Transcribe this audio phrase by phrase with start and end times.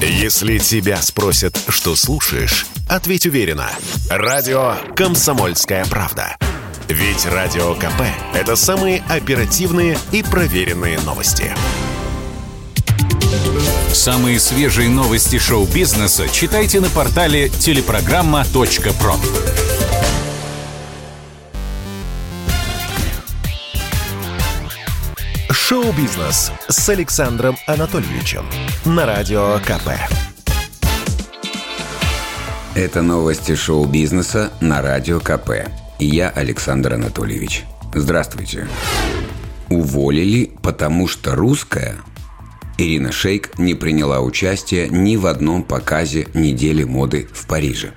[0.00, 3.70] Если тебя спросят, что слушаешь, ответь уверенно.
[4.10, 6.36] Радио «Комсомольская правда».
[6.88, 8.02] Ведь Радио КП–
[8.34, 11.52] это самые оперативные и проверенные новости.
[13.92, 19.16] Самые свежие новости шоу-бизнеса читайте на портале телепрограмма.про.
[25.68, 28.44] Шоу-бизнес с Александром Анатольевичем
[28.84, 29.98] на Радио КП.
[32.76, 35.68] Это новости шоу-бизнеса на Радио КП.
[35.98, 37.64] Я Александр Анатольевич.
[37.92, 38.68] Здравствуйте.
[39.68, 41.96] Уволили, потому что русская?
[42.78, 47.90] Ирина Шейк не приняла участие ни в одном показе недели моды в Париже.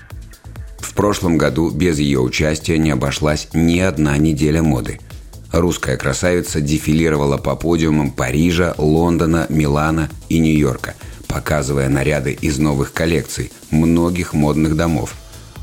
[0.80, 5.00] В прошлом году без ее участия не обошлась ни одна неделя моды–
[5.52, 10.94] Русская красавица дефилировала по подиумам Парижа, Лондона, Милана и Нью-Йорка,
[11.28, 15.16] показывая наряды из новых коллекций многих модных домов,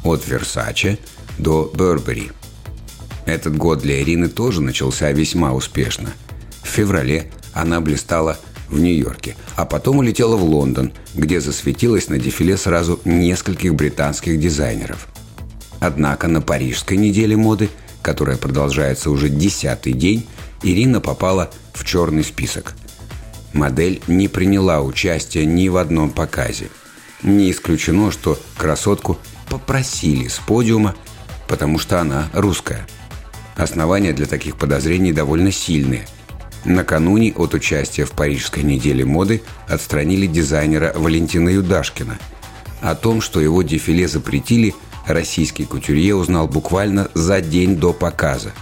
[0.02, 0.98] от Версаче
[1.38, 2.32] до Бербери.
[3.26, 6.10] Этот год для Ирины тоже начался весьма успешно.
[6.62, 12.56] В феврале она блистала в Нью-Йорке, а потом улетела в Лондон, где засветилась на дефиле
[12.56, 15.06] сразу нескольких британских дизайнеров.
[15.78, 17.70] Однако на парижской неделе моды–
[18.06, 20.28] которая продолжается уже десятый день,
[20.62, 22.74] Ирина попала в черный список.
[23.52, 26.68] Модель не приняла участия ни в одном показе.
[27.24, 29.18] Не исключено, что красотку
[29.50, 30.94] попросили с подиума,
[31.48, 32.86] потому что она русская.
[33.56, 36.06] Основания для таких подозрений довольно сильные.
[36.64, 42.20] Накануне от участия в Парижской неделе моды отстранили дизайнера Валентина Юдашкина.
[42.82, 48.52] О том, что его дефиле запретили– российский кутюрье узнал буквально за день до показа,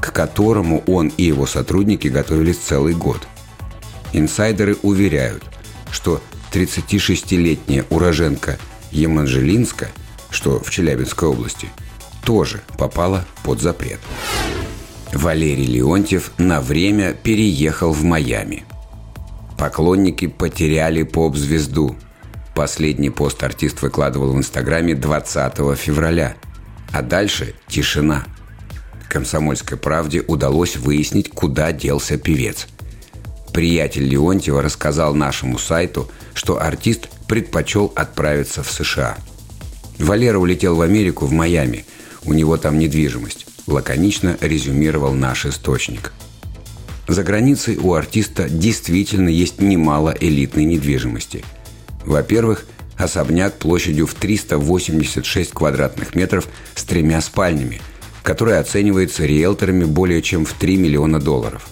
[0.00, 3.26] к которому он и его сотрудники готовились целый год.
[4.12, 5.44] Инсайдеры уверяют,
[5.90, 6.20] что
[6.52, 8.58] 36-летняя уроженка
[8.90, 9.88] Еманжелинска,
[10.30, 11.68] что в Челябинской области,
[12.24, 14.00] тоже попала под запрет.
[15.12, 18.64] Валерий Леонтьев на время переехал в Майами.
[19.58, 21.96] Поклонники потеряли поп-звезду–
[22.54, 26.34] Последний пост артист выкладывал в Инстаграме 20 февраля.
[26.92, 28.24] А дальше тишина.
[29.08, 32.66] «Комсомольской правде» удалось выяснить, куда делся певец.
[33.52, 39.16] Приятель Леонтьева рассказал нашему сайту, что артист предпочел отправиться в США.
[39.98, 41.84] Валера улетел в Америку, в Майами.
[42.24, 43.46] У него там недвижимость.
[43.66, 46.12] Лаконично резюмировал наш источник.
[47.08, 51.44] За границей у артиста действительно есть немало элитной недвижимости–
[52.04, 52.64] во-первых,
[52.96, 57.80] особняк площадью в 386 квадратных метров с тремя спальнями,
[58.22, 61.66] который оценивается риэлторами более чем в 3 миллиона долларов.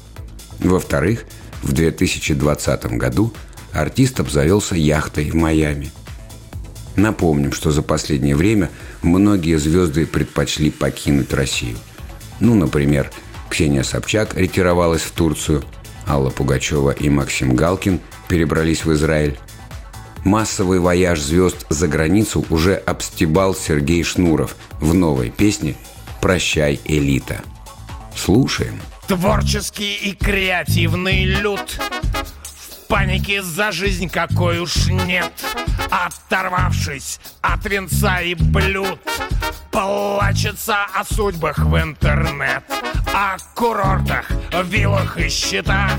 [0.58, 1.24] Во-вторых,
[1.62, 3.32] в 2020 году
[3.72, 5.90] артист обзавелся яхтой в Майами.
[6.96, 8.70] Напомним, что за последнее время
[9.02, 11.76] многие звезды предпочли покинуть Россию.
[12.40, 13.10] Ну, например,
[13.48, 15.64] Ксения Собчак ретировалась в Турцию,
[16.06, 19.38] Алла Пугачева и Максим Галкин перебрались в Израиль,
[20.28, 25.74] Массовый вояж звезд за границу уже обстебал Сергей Шнуров в новой песне
[26.20, 27.40] «Прощай, элита».
[28.14, 28.78] Слушаем.
[29.06, 31.80] Творческий и креативный люд
[32.42, 35.32] В панике за жизнь какой уж нет
[35.90, 39.00] Оторвавшись от венца и блюд
[39.70, 42.64] Плачется о судьбах в интернет
[43.14, 44.30] О курортах,
[44.62, 45.98] виллах и счетах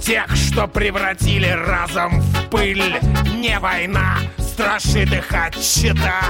[0.00, 2.98] Тех, что превратили разом в пыль.
[3.36, 6.22] Не война страшит их от щита.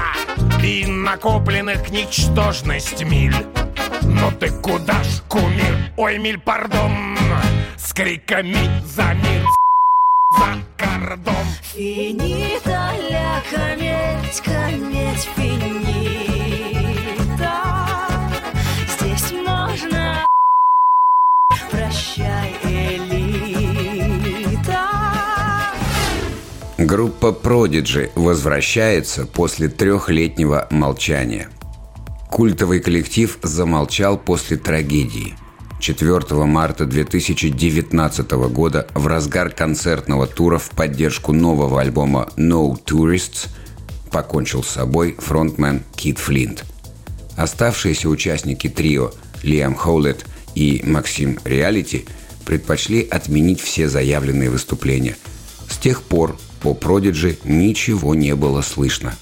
[0.63, 3.35] И накопленных ничтожность миль.
[4.03, 5.77] Ну ты куда ж, кумир?
[5.97, 7.17] Ой, миль, пардон!
[7.77, 8.55] С криками
[8.85, 9.45] за мир
[10.31, 11.45] за кордон.
[11.61, 12.40] Финита
[26.83, 31.47] Группа Prodigy возвращается после трехлетнего молчания.
[32.31, 35.35] Культовый коллектив замолчал после трагедии.
[35.79, 43.47] 4 марта 2019 года в разгар концертного тура в поддержку нового альбома No Tourists
[44.09, 46.65] покончил с собой фронтмен Кит Флинт.
[47.37, 49.11] Оставшиеся участники трио
[49.43, 50.25] Лиам Хоулет
[50.55, 52.05] и Максим Реалити
[52.43, 55.15] предпочли отменить все заявленные выступления.
[55.81, 59.15] Тех пор по Продиджи ничего не было слышно.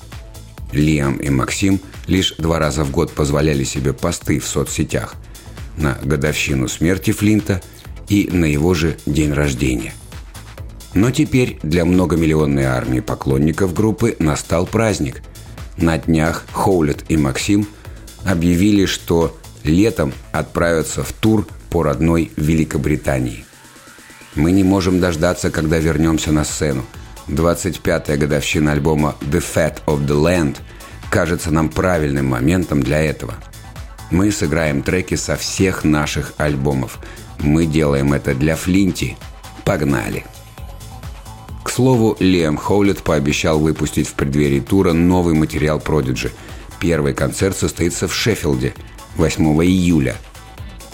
[0.74, 5.16] Лиам и Максим лишь два раза в год позволяли себе посты в соцсетях
[5.78, 7.62] на годовщину смерти Флинта
[8.10, 9.94] и на его же день рождения.
[10.94, 15.22] Но теперь для многомиллионной армии поклонников группы настал праздник.
[15.78, 17.68] На днях Хоулет и Максим
[18.26, 23.46] объявили, что летом отправятся в тур по родной Великобритании.
[24.40, 26.86] Мы не можем дождаться, когда вернемся на сцену.
[27.28, 30.60] 25-я годовщина альбома «The Fat of the Land»
[31.12, 33.34] кажется нам правильным моментом для этого.
[34.12, 37.00] Мы сыграем треки со всех наших альбомов.
[37.40, 39.18] Мы делаем это для Флинти.
[39.66, 40.26] Погнали!
[41.66, 46.32] К слову, Лиам Хоулет пообещал выпустить в преддверии тура новый материал Prodigy.
[46.80, 48.74] Первый концерт состоится в Шеффилде
[49.18, 50.16] 8 июля.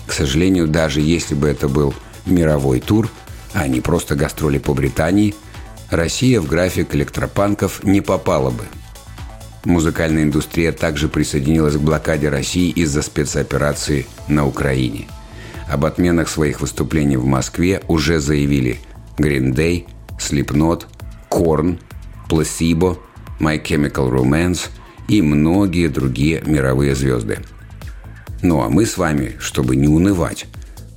[0.08, 1.94] К сожалению, даже если бы это был
[2.26, 3.08] мировой тур,
[3.56, 5.34] а не просто гастроли по Британии,
[5.90, 8.66] Россия в график электропанков не попала бы.
[9.64, 15.08] Музыкальная индустрия также присоединилась к блокаде России из-за спецоперации на Украине.
[15.72, 18.80] Об отменах своих выступлений в Москве уже заявили
[19.18, 19.88] Green Day,
[20.20, 20.86] Slipknot,
[21.32, 21.80] Korn,
[22.30, 22.98] Placebo,
[23.40, 24.70] My Chemical Romance
[25.08, 27.40] и многие другие мировые звезды.
[28.42, 30.46] Ну а мы с вами, чтобы не унывать,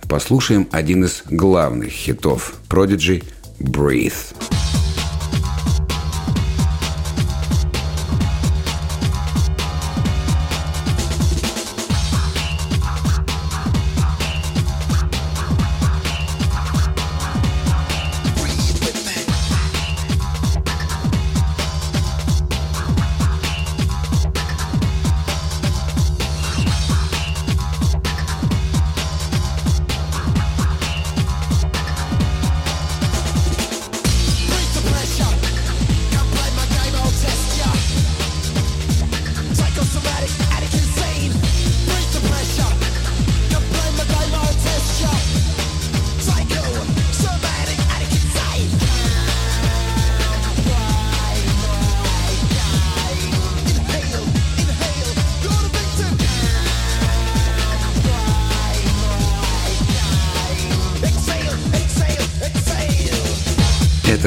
[0.08, 3.22] послушаем один из главных хитов Prodigy
[3.60, 4.57] «Breathe».